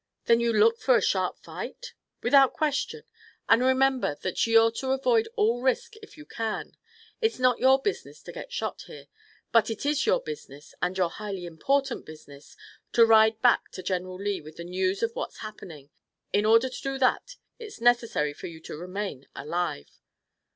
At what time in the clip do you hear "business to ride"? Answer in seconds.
12.07-13.43